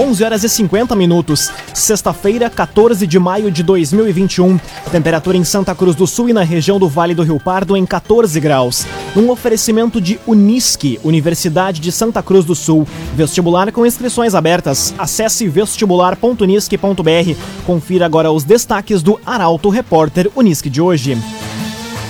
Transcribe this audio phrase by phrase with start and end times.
[0.00, 1.52] 11 horas e 50 minutos.
[1.74, 4.58] Sexta-feira, 14 de maio de 2021.
[4.90, 7.84] Temperatura em Santa Cruz do Sul e na região do Vale do Rio Pardo em
[7.84, 8.86] 14 graus.
[9.14, 12.88] Um oferecimento de Unisque, Universidade de Santa Cruz do Sul.
[13.14, 14.94] Vestibular com inscrições abertas.
[14.96, 17.36] Acesse vestibular.unisque.br.
[17.66, 21.18] Confira agora os destaques do Arauto Repórter Unisque de hoje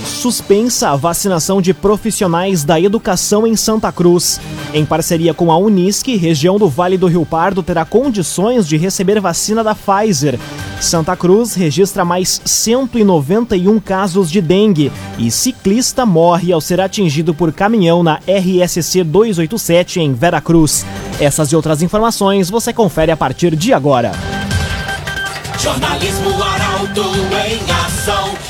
[0.04, 4.40] suspensa a vacinação de profissionais da educação em Santa Cruz.
[4.72, 9.20] Em parceria com a Unisque, região do Vale do Rio Pardo terá condições de receber
[9.20, 10.38] vacina da Pfizer.
[10.80, 17.52] Santa Cruz registra mais 191 casos de dengue e ciclista morre ao ser atingido por
[17.52, 20.86] caminhão na RSC 287 em Veracruz.
[21.20, 24.12] Essas e outras informações você confere a partir de agora.
[25.58, 27.02] Jornalismo Arauto
[27.46, 28.49] em ação.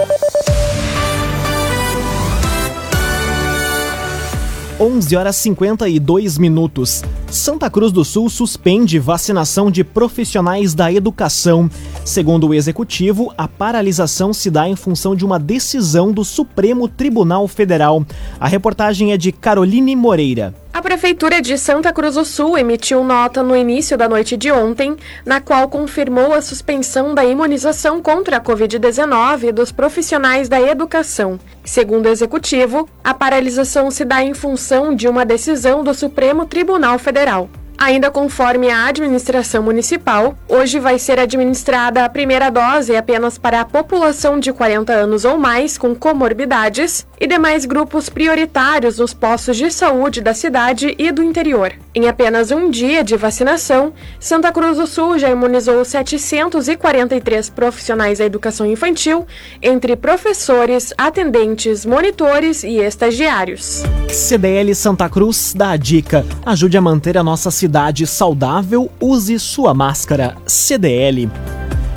[4.81, 7.03] 11 horas 52 minutos.
[7.29, 11.69] Santa Cruz do Sul suspende vacinação de profissionais da educação.
[12.03, 17.47] Segundo o executivo, a paralisação se dá em função de uma decisão do Supremo Tribunal
[17.47, 18.03] Federal.
[18.39, 20.53] A reportagem é de Caroline Moreira.
[20.73, 24.95] A Prefeitura de Santa Cruz do Sul emitiu nota no início da noite de ontem,
[25.23, 31.39] na qual confirmou a suspensão da imunização contra a Covid-19 dos profissionais da educação.
[31.63, 36.97] Segundo o Executivo, a paralisação se dá em função de uma decisão do Supremo Tribunal
[36.97, 37.47] Federal.
[37.81, 43.65] Ainda conforme a administração municipal, hoje vai ser administrada a primeira dose apenas para a
[43.65, 49.71] população de 40 anos ou mais com comorbidades e demais grupos prioritários nos postos de
[49.71, 51.73] saúde da cidade e do interior.
[51.95, 58.25] Em apenas um dia de vacinação, Santa Cruz do Sul já imunizou 743 profissionais da
[58.25, 59.25] educação infantil,
[59.59, 63.83] entre professores, atendentes, monitores e estagiários.
[64.07, 69.39] CDL Santa Cruz dá a dica: ajude a manter a nossa cidade cidade saudável, use
[69.39, 71.29] sua máscara CDL.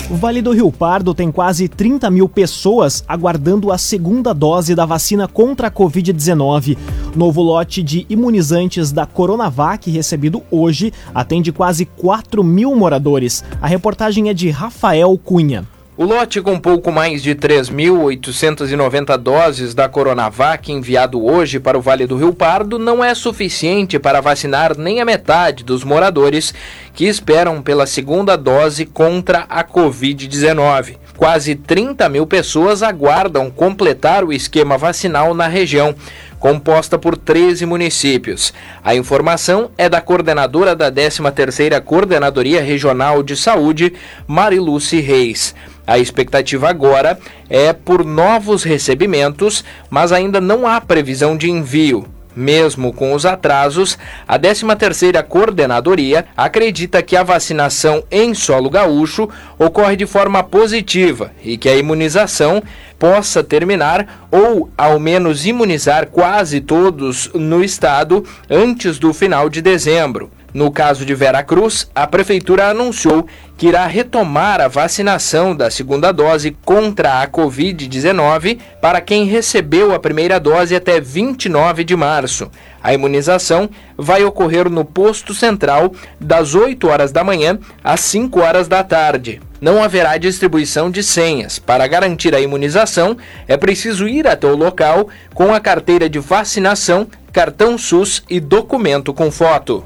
[0.09, 4.85] O Vale do Rio Pardo tem quase 30 mil pessoas aguardando a segunda dose da
[4.85, 6.77] vacina contra a Covid-19.
[7.13, 13.43] Novo lote de imunizantes da Coronavac recebido hoje atende quase 4 mil moradores.
[13.61, 15.74] A reportagem é de Rafael Cunha.
[15.97, 22.05] O lote com pouco mais de 3.890 doses da Coronavac enviado hoje para o Vale
[22.05, 26.53] do Rio Pardo não é suficiente para vacinar nem a metade dos moradores
[26.93, 30.97] que esperam pela segunda dose contra a Covid-19.
[31.15, 35.95] Quase 30 mil pessoas aguardam completar o esquema vacinal na região
[36.37, 38.53] composta por 13 municípios.
[38.83, 43.93] A informação é da coordenadora da 13ª Coordenadoria Regional de Saúde,
[44.27, 45.55] Mariluce Reis.
[45.87, 47.19] A expectativa agora
[47.49, 52.07] é por novos recebimentos, mas ainda não há previsão de envio.
[52.35, 53.97] Mesmo com os atrasos,
[54.27, 61.57] a 13ª Coordenadoria acredita que a vacinação em solo gaúcho ocorre de forma positiva e
[61.57, 62.61] que a imunização
[62.99, 70.29] possa terminar ou ao menos imunizar quase todos no estado antes do final de dezembro.
[70.55, 73.27] No caso de Veracruz, a prefeitura anunciou
[73.57, 79.99] que irá retomar a vacinação da segunda dose contra a Covid-19 para quem recebeu a
[79.99, 82.49] primeira dose até 29 de março.
[82.81, 88.69] A imunização vai ocorrer no posto central das 8 horas da manhã às 5 horas
[88.69, 89.41] da tarde.
[89.59, 91.59] Não haverá distribuição de senhas.
[91.59, 97.09] Para garantir a imunização, é preciso ir até o local com a carteira de vacinação,
[97.33, 99.83] cartão SUS e documento com foto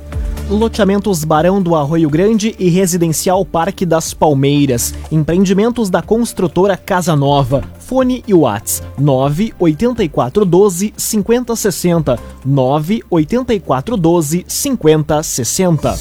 [0.50, 7.64] loteamentos Barão do Arroio Grande e Residencial Parque das Palmeiras, empreendimentos da construtora Casa Nova.
[7.80, 15.96] Fone e Whats 98412 5060 98412 5060.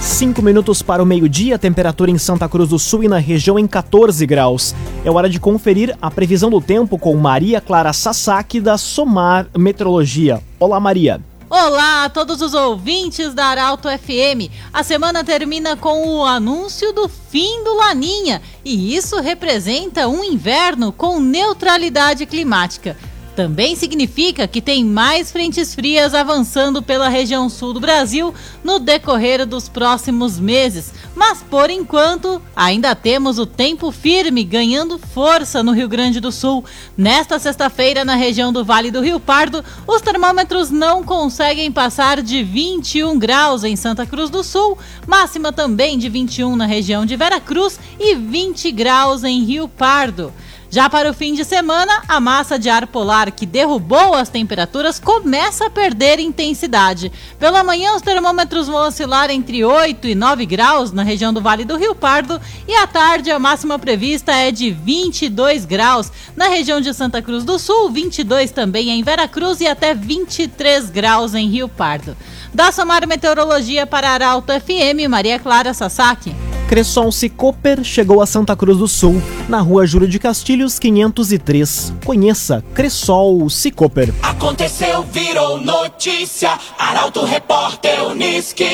[0.00, 3.66] 5 minutos para o meio-dia, temperatura em Santa Cruz do Sul e na região em
[3.66, 4.74] 14 graus.
[5.04, 10.42] É hora de conferir a previsão do tempo com Maria Clara Sasaki da Somar Metrologia.
[10.58, 11.20] Olá, Maria.
[11.54, 14.48] Olá a todos os ouvintes da Arauto FM.
[14.72, 20.92] A semana termina com o anúncio do fim do Laninha e isso representa um inverno
[20.92, 22.96] com neutralidade climática.
[23.34, 29.46] Também significa que tem mais frentes frias avançando pela região sul do Brasil no decorrer
[29.46, 30.92] dos próximos meses.
[31.14, 36.64] Mas por enquanto, ainda temos o tempo firme ganhando força no Rio Grande do Sul.
[36.96, 42.42] Nesta sexta-feira, na região do Vale do Rio Pardo, os termômetros não conseguem passar de
[42.42, 47.40] 21 graus em Santa Cruz do Sul, máxima também de 21 na região de Vera
[47.40, 50.32] Cruz e 20 graus em Rio Pardo.
[50.72, 54.98] Já para o fim de semana, a massa de ar polar que derrubou as temperaturas
[54.98, 57.12] começa a perder intensidade.
[57.38, 61.66] Pela manhã, os termômetros vão oscilar entre 8 e 9 graus na região do Vale
[61.66, 66.80] do Rio Pardo e à tarde a máxima prevista é de 22 graus na região
[66.80, 71.48] de Santa Cruz do Sul, 22 também em Vera Cruz e até 23 graus em
[71.48, 72.16] Rio Pardo.
[72.54, 76.34] Da Somar Meteorologia para Arauto FM, Maria Clara Sasaki.
[76.72, 81.92] Cresson Cicoper chegou a Santa Cruz do Sul, na rua Júlio de Castilhos, 503.
[82.02, 84.10] Conheça Cressol Cicoper.
[84.22, 86.58] Aconteceu, virou notícia.
[86.78, 88.64] Arauto Repórter Uniski.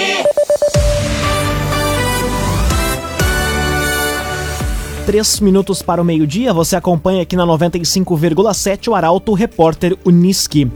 [5.05, 10.71] Três minutos para o meio-dia, você acompanha aqui na 95,7 o Arauto Repórter Uniski.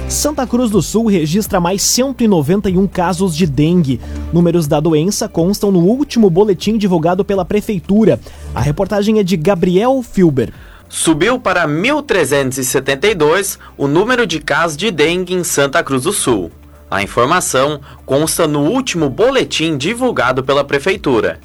[0.09, 4.01] Santa Cruz do Sul registra mais 191 casos de dengue.
[4.33, 8.19] Números da doença constam no último boletim divulgado pela Prefeitura.
[8.55, 10.51] A reportagem é de Gabriel Filber.
[10.89, 16.51] Subiu para 1.372 o número de casos de dengue em Santa Cruz do Sul.
[16.89, 21.39] A informação consta no último boletim divulgado pela Prefeitura.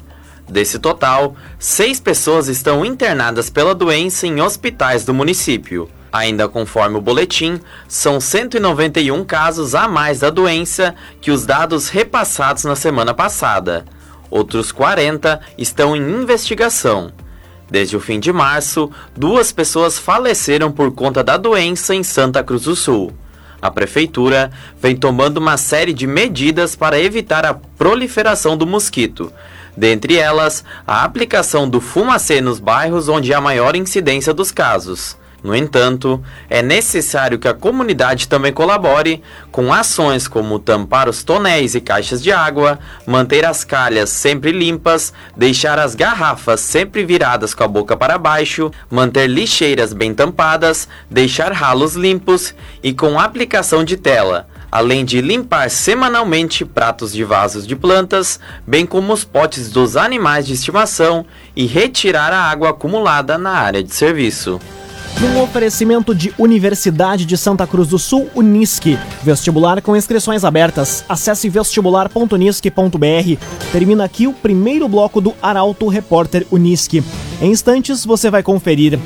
[0.49, 5.87] Desse total, seis pessoas estão internadas pela doença em hospitais do município.
[6.15, 7.59] Ainda conforme o boletim,
[7.89, 13.83] são 191 casos a mais da doença que os dados repassados na semana passada.
[14.31, 17.11] Outros 40 estão em investigação.
[17.69, 22.61] Desde o fim de março, duas pessoas faleceram por conta da doença em Santa Cruz
[22.61, 23.11] do Sul.
[23.61, 24.51] A prefeitura
[24.81, 29.33] vem tomando uma série de medidas para evitar a proliferação do mosquito.
[29.75, 35.17] Dentre elas, a aplicação do fumacê nos bairros onde há maior incidência dos casos.
[35.45, 36.19] No entanto,
[36.49, 39.21] é necessário que a comunidade também colabore
[39.51, 45.13] com ações como tampar os tonéis e caixas de água, manter as calhas sempre limpas,
[45.37, 51.51] deixar as garrafas sempre viradas com a boca para baixo, manter lixeiras bem tampadas, deixar
[51.51, 57.77] ralos limpos e com aplicação de tela além de limpar semanalmente pratos de vasos de
[57.77, 61.25] plantas, bem como os potes dos animais de estimação
[61.55, 64.59] e retirar a água acumulada na área de serviço.
[65.21, 68.99] Num oferecimento de Universidade de Santa Cruz do Sul, Unisque.
[69.23, 71.05] Vestibular com inscrições abertas.
[71.07, 73.41] Acesse vestibular.unisque.br.
[73.71, 77.01] Termina aqui o primeiro bloco do Arauto Repórter Unisque.
[77.41, 78.99] Em instantes você vai conferir.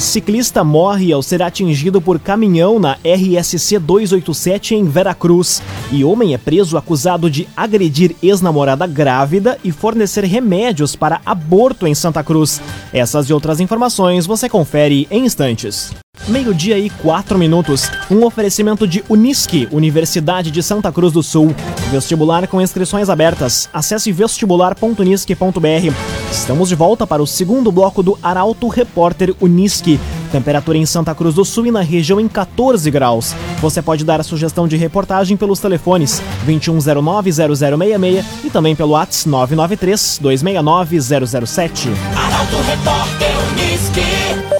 [0.00, 5.62] Ciclista morre ao ser atingido por caminhão na RSC 287 em Veracruz.
[5.92, 11.94] E homem é preso acusado de agredir ex-namorada grávida e fornecer remédios para aborto em
[11.94, 12.62] Santa Cruz.
[12.92, 15.92] Essas e outras informações você confere em instantes.
[16.30, 17.90] Meio-dia e quatro minutos.
[18.08, 21.52] Um oferecimento de Unisque, Universidade de Santa Cruz do Sul.
[21.90, 23.68] Vestibular com inscrições abertas.
[23.72, 25.92] Acesse vestibular.unisque.br.
[26.30, 29.98] Estamos de volta para o segundo bloco do Arauto Repórter Unisque.
[30.30, 33.34] Temperatura em Santa Cruz do Sul e na região em 14 graus.
[33.60, 41.88] Você pode dar a sugestão de reportagem pelos telefones 2109-0066 e também pelo WhatsApp 993-269-007.
[42.14, 44.59] Arauto Repórter Uniski.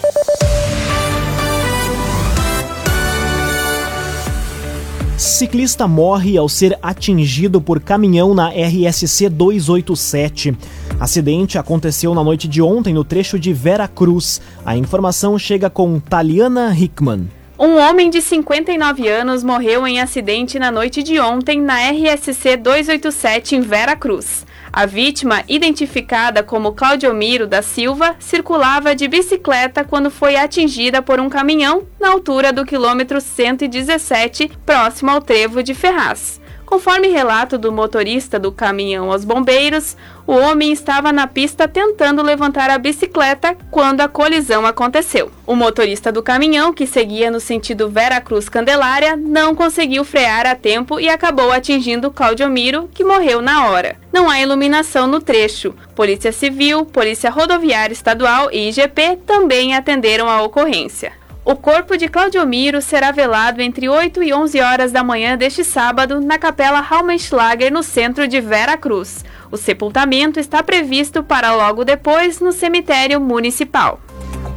[5.30, 10.56] Ciclista morre ao ser atingido por caminhão na RSC 287.
[10.98, 14.40] Acidente aconteceu na noite de ontem no trecho de Vera Cruz.
[14.66, 17.30] A informação chega com Taliana Hickman.
[17.58, 23.54] Um homem de 59 anos morreu em acidente na noite de ontem na RSC 287
[23.54, 24.44] em Vera Cruz.
[24.72, 31.28] A vítima, identificada como Claudiomiro da Silva, circulava de bicicleta quando foi atingida por um
[31.28, 36.39] caminhão na altura do quilômetro 117, próximo ao trevo de Ferraz.
[36.70, 42.70] Conforme relato do motorista do caminhão aos bombeiros, o homem estava na pista tentando levantar
[42.70, 45.32] a bicicleta quando a colisão aconteceu.
[45.44, 50.54] O motorista do caminhão, que seguia no sentido Vera Cruz Candelária, não conseguiu frear a
[50.54, 53.96] tempo e acabou atingindo Claudio Miro, que morreu na hora.
[54.12, 55.74] Não há iluminação no trecho.
[55.96, 61.19] Polícia Civil, Polícia Rodoviária Estadual e IGP também atenderam a ocorrência.
[61.44, 66.20] O corpo de Claudiomiro será velado entre 8 e 11 horas da manhã deste sábado
[66.20, 69.24] na Capela Raumenschlager, no centro de Vera Cruz.
[69.50, 73.98] O sepultamento está previsto para logo depois no cemitério municipal.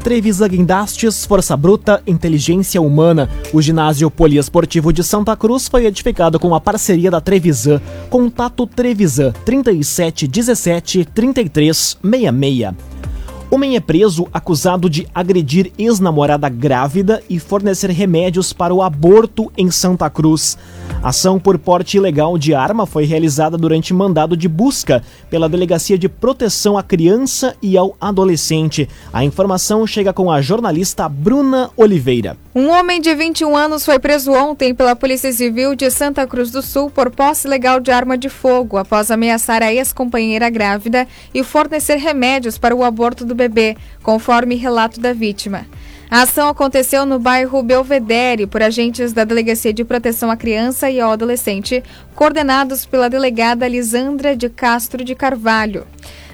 [0.04, 3.30] Trevisan Guindastes, Força Bruta, Inteligência Humana.
[3.54, 7.82] O ginásio poliesportivo de Santa Cruz foi edificado com a parceria da Trevisan.
[8.10, 12.93] Contato Trevisan 37 17 33 66.
[13.53, 19.69] Homem é preso acusado de agredir ex-namorada grávida e fornecer remédios para o aborto em
[19.69, 20.57] Santa Cruz.
[21.03, 26.07] Ação por porte ilegal de arma foi realizada durante mandado de busca pela Delegacia de
[26.07, 28.88] Proteção à Criança e ao Adolescente.
[29.12, 32.38] A informação chega com a jornalista Bruna Oliveira.
[32.55, 36.62] Um homem de 21 anos foi preso ontem pela Polícia Civil de Santa Cruz do
[36.62, 41.98] Sul por posse ilegal de arma de fogo após ameaçar a ex-companheira grávida e fornecer
[41.98, 45.65] remédios para o aborto do bebê, conforme relato da vítima.
[46.13, 51.01] A ação aconteceu no bairro Belvedere por agentes da Delegacia de Proteção à Criança e
[51.01, 55.88] ao Adolescente, coordenados pela delegada Lisandra de Castro de Carvalho.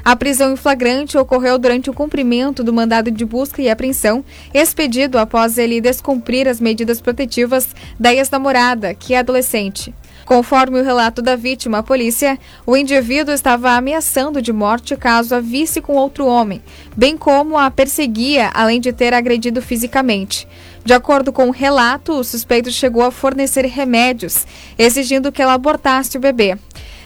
[0.03, 4.21] A prisão em flagrante ocorreu durante o cumprimento do mandado de busca e apreensão,
[4.53, 9.93] expedido após ele descumprir as medidas protetivas da ex-namorada, que é adolescente.
[10.29, 15.39] Conforme o relato da vítima à polícia, o indivíduo estava ameaçando de morte caso a
[15.39, 16.61] visse com outro homem,
[16.95, 20.47] bem como a perseguia, além de ter agredido fisicamente.
[20.85, 24.45] De acordo com o relato, o suspeito chegou a fornecer remédios,
[24.77, 26.55] exigindo que ela abortasse o bebê.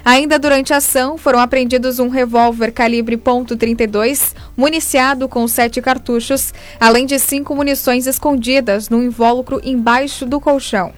[0.04, 7.06] Ainda durante a ação, foram apreendidos um revólver calibre .32, municiado com sete cartuchos, além
[7.06, 10.92] de cinco munições escondidas no invólucro embaixo do colchão.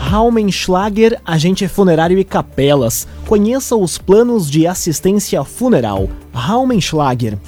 [0.00, 3.06] Raumenschlager, agente funerário e capelas.
[3.26, 6.08] Conheça os planos de assistência funeral.
[6.32, 7.38] Raumenschlager.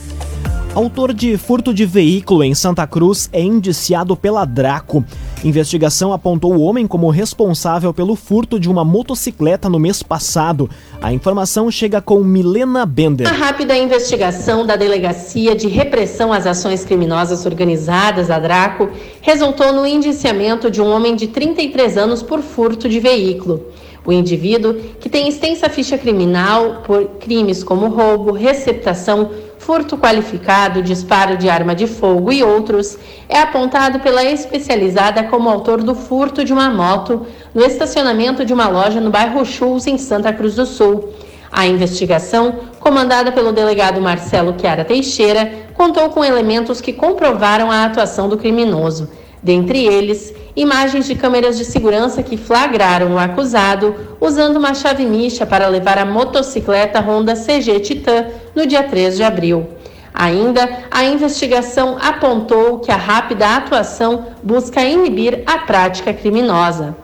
[0.75, 5.04] Autor de furto de veículo em Santa Cruz é indiciado pela Draco.
[5.44, 10.70] Investigação apontou o homem como responsável pelo furto de uma motocicleta no mês passado.
[11.00, 13.26] A informação chega com Milena Bender.
[13.26, 19.84] A rápida investigação da Delegacia de Repressão às Ações Criminosas Organizadas, a Draco, resultou no
[19.84, 23.66] indiciamento de um homem de 33 anos por furto de veículo.
[24.04, 31.37] O indivíduo, que tem extensa ficha criminal por crimes como roubo, receptação, furto qualificado, disparo
[31.37, 36.52] de arma de fogo e outros, é apontado pela especializada como autor do furto de
[36.52, 41.11] uma moto no estacionamento de uma loja no bairro Chus, em Santa Cruz do Sul.
[41.52, 48.28] A investigação, comandada pelo delegado Marcelo Chiara Teixeira, contou com elementos que comprovaram a atuação
[48.28, 49.09] do criminoso.
[49.40, 55.47] Dentre eles, imagens de câmeras de segurança que flagraram o acusado usando uma chave micha
[55.47, 59.68] para levar a motocicleta Honda CG Titan no dia 3 de abril.
[60.14, 66.94] Ainda, a investigação apontou que a rápida atuação busca inibir a prática criminosa.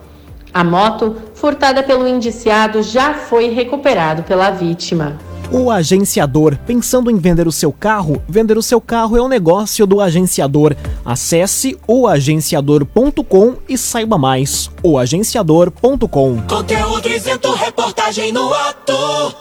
[0.52, 5.18] A moto, furtada pelo indiciado, já foi recuperado pela vítima.
[5.50, 6.58] O agenciador.
[6.66, 8.22] Pensando em vender o seu carro?
[8.28, 10.76] Vender o seu carro é o um negócio do agenciador.
[11.04, 14.70] Acesse oagenciador.com e saiba mais.
[14.82, 16.42] oagenciador.com.
[16.42, 18.92] Conteúdo isento, reportagem no ato.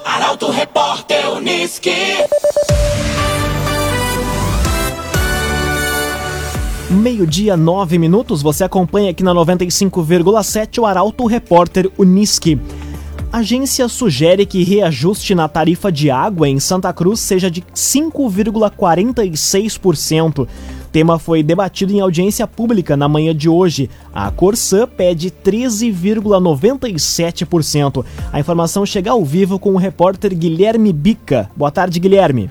[0.06, 1.92] Arauto Repórter Uniski.
[6.90, 8.42] Meio-dia, nove minutos.
[8.42, 12.58] Você acompanha aqui na 95,7 o Arauto Repórter Uniski.
[13.31, 20.48] Agência sugere que reajuste na tarifa de água em Santa Cruz seja de 5,46%.
[20.93, 23.89] Tema foi debatido em audiência pública na manhã de hoje.
[24.13, 28.05] A Corsã pede 13,97%.
[28.31, 31.51] A informação chega ao vivo com o repórter Guilherme Bica.
[31.55, 32.50] Boa tarde, Guilherme.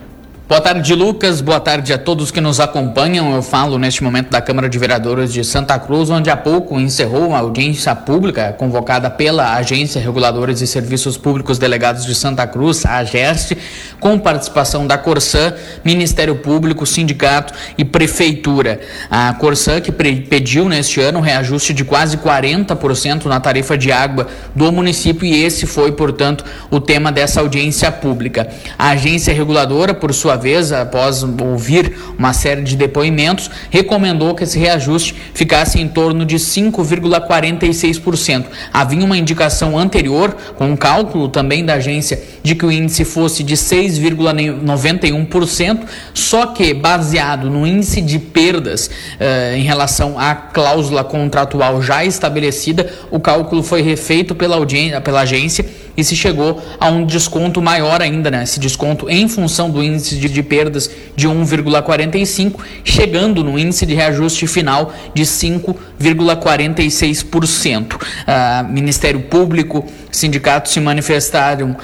[0.49, 1.41] Boa tarde, Lucas.
[1.41, 3.35] Boa tarde a todos que nos acompanham.
[3.35, 7.31] Eu falo neste momento da Câmara de Vereadores de Santa Cruz, onde há pouco encerrou
[7.31, 12.99] uma audiência pública convocada pela Agência Reguladora de Serviços Públicos Delegados de Santa Cruz, a
[12.99, 13.59] AGEST,
[13.99, 15.53] com participação da Corsã,
[15.85, 18.79] Ministério Público, Sindicato e Prefeitura.
[19.11, 24.29] A Corsã que pediu neste ano um reajuste de quase 40% na tarifa de água
[24.55, 28.49] do município e esse foi, portanto, o tema dessa audiência pública.
[28.79, 34.59] A agência reguladora, por sua vez, após ouvir uma série de depoimentos, recomendou que esse
[34.59, 38.47] reajuste ficasse em torno de 5,46%.
[38.73, 43.43] Havia uma indicação anterior, com um cálculo também da agência, de que o índice fosse
[43.43, 45.81] de 6,91%,
[46.15, 48.89] só que baseado no índice de perdas
[49.19, 54.57] eh, em relação à cláusula contratual já estabelecida, o cálculo foi refeito pela,
[55.03, 55.67] pela agência
[55.97, 58.43] e se chegou a um desconto maior ainda, né?
[58.43, 63.95] Esse desconto em função do índice de, de perdas de 1,45, chegando no índice de
[63.95, 67.95] reajuste final de 5,46%.
[67.95, 71.77] Uh, ah, Ministério Público, sindicatos se manifestaram uh,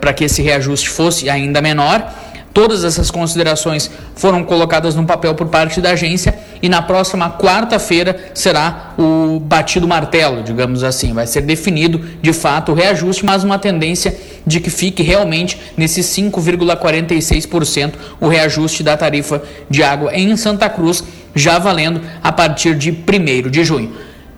[0.00, 2.23] para que esse reajuste fosse ainda menor.
[2.54, 8.16] Todas essas considerações foram colocadas no papel por parte da agência e na próxima quarta-feira
[8.32, 11.12] será o batido martelo, digamos assim.
[11.12, 16.06] Vai ser definido de fato o reajuste, mas uma tendência de que fique realmente nesses
[16.06, 21.02] 5,46% o reajuste da tarifa de água em Santa Cruz,
[21.34, 23.92] já valendo a partir de 1 de junho.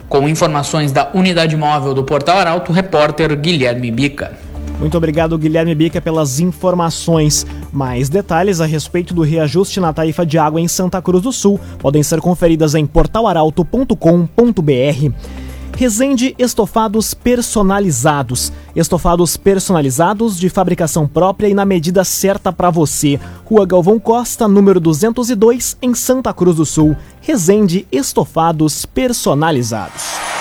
[0.08, 4.45] Com informações da unidade móvel do Portal Arauto, repórter Guilherme Bica.
[4.78, 7.46] Muito obrigado, Guilherme Bica, pelas informações.
[7.72, 11.58] Mais detalhes a respeito do reajuste na tarifa de água em Santa Cruz do Sul
[11.78, 15.46] podem ser conferidas em portalaralto.com.br.
[15.76, 18.50] Resende Estofados Personalizados.
[18.74, 23.20] Estofados personalizados de fabricação própria e na medida certa para você.
[23.44, 26.96] Rua Galvão Costa, número 202, em Santa Cruz do Sul.
[27.20, 30.35] Resende Estofados Personalizados.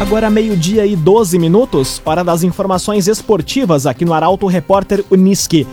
[0.00, 5.66] Agora meio-dia e 12 minutos, hora das informações esportivas aqui no Arauto Repórter Uniski.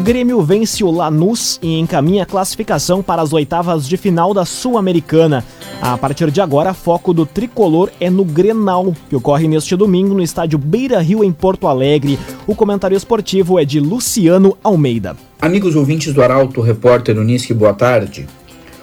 [0.00, 5.44] Grêmio vence o Lanús e encaminha a classificação para as oitavas de final da Sul-Americana.
[5.80, 10.22] A partir de agora, foco do tricolor é no Grenal, que ocorre neste domingo no
[10.22, 12.18] estádio Beira Rio, em Porto Alegre.
[12.48, 15.16] O comentário esportivo é de Luciano Almeida.
[15.40, 18.26] Amigos ouvintes do Arauto Repórter Uniski, boa tarde.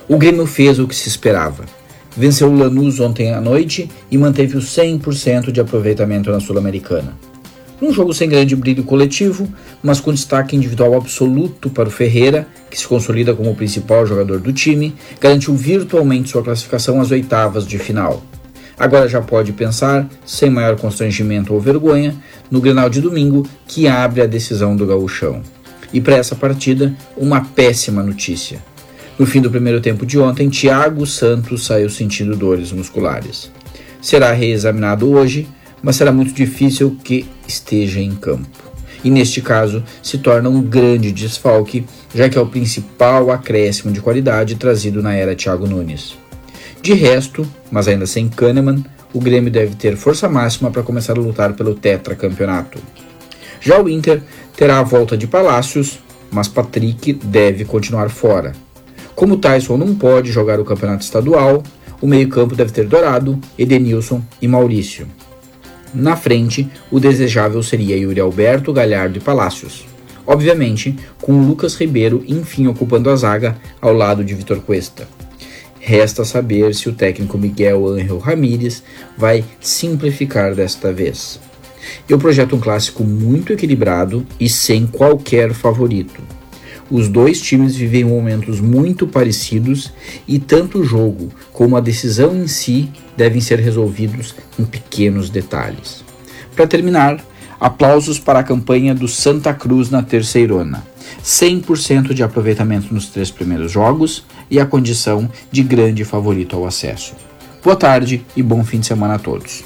[0.08, 1.65] O Grêmio fez o que se esperava
[2.15, 7.13] venceu o Lanús ontem à noite e manteve o 100% de aproveitamento na Sul-Americana.
[7.82, 9.47] Um jogo sem grande brilho coletivo,
[9.84, 14.39] mas com destaque individual absoluto para o Ferreira, que se consolida como o principal jogador
[14.39, 18.23] do time, garantiu virtualmente sua classificação às oitavas de final.
[18.78, 22.15] Agora já pode pensar, sem maior constrangimento ou vergonha,
[22.49, 25.41] no Grenal de domingo, que abre a decisão do gauchão.
[25.93, 28.60] E para essa partida, uma péssima notícia.
[29.17, 33.49] No fim do primeiro tempo de ontem, Thiago Santos saiu sentindo dores musculares.
[34.01, 35.47] Será reexaminado hoje,
[35.82, 38.49] mas será muito difícil que esteja em campo.
[39.06, 44.01] E neste caso, se torna um grande desfalque, já que é o principal acréscimo de
[44.01, 46.17] qualidade trazido na era Thiago Nunes.
[46.82, 51.21] De resto, mas ainda sem Kahneman, o Grêmio deve ter força máxima para começar a
[51.21, 52.80] lutar pelo tetracampeonato.
[53.62, 54.21] Já o Inter
[54.58, 55.99] terá a volta de Palácios,
[56.30, 58.64] mas Patrick deve continuar fora.
[59.15, 61.63] Como Tyson não pode jogar o campeonato estadual,
[62.01, 65.08] o meio-campo deve ter Dourado, Edenilson e Maurício.
[65.93, 69.86] Na frente, o desejável seria Yuri Alberto, Galhardo e Palácios.
[70.28, 75.08] Obviamente, com Lucas Ribeiro enfim ocupando a zaga ao lado de Vitor Cuesta.
[75.80, 78.84] Resta saber se o técnico Miguel Ángel Ramírez
[79.17, 81.39] vai simplificar desta vez.
[82.10, 86.21] Eu projeto um clássico muito equilibrado e sem qualquer favorito.
[86.89, 89.91] Os dois times vivem momentos muito parecidos
[90.27, 96.03] e tanto o jogo como a decisão em si devem ser resolvidos em pequenos detalhes.
[96.55, 97.23] Para terminar,
[97.59, 100.83] aplausos para a campanha do Santa Cruz na terceirona.
[101.23, 107.13] 100% de aproveitamento nos três primeiros jogos e a condição de grande favorito ao acesso.
[107.63, 109.63] Boa tarde e bom fim de semana a todos.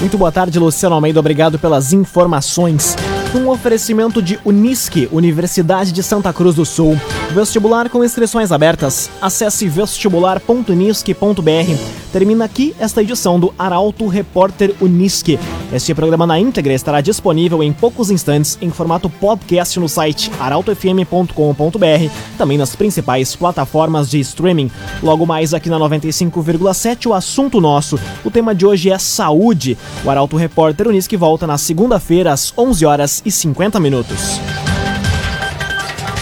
[0.00, 1.20] Muito boa tarde, Luciano Almeida.
[1.20, 2.96] Obrigado pelas informações
[3.34, 7.00] um oferecimento de Unisque, Universidade de Santa Cruz do Sul.
[7.30, 9.08] Vestibular com inscrições abertas.
[9.20, 12.02] Acesse vestibular.unisque.br.
[12.12, 15.38] Termina aqui esta edição do Arauto Repórter Unisque.
[15.72, 22.10] Este programa na íntegra estará disponível em poucos instantes em formato podcast no site arautofm.com.br,
[22.36, 24.70] também nas principais plataformas de streaming.
[25.02, 27.98] Logo mais aqui na 95,7 o assunto nosso.
[28.22, 29.78] O tema de hoje é saúde.
[30.04, 32.84] O Arauto Repórter Unisque volta na segunda-feira às 11
[33.24, 34.40] e 50 minutos.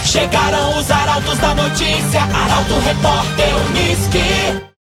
[0.05, 4.70] Chegaram os arautos da notícia, Arauto Repórter Uniski.